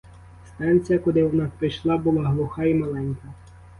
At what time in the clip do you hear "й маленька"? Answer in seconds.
2.63-3.33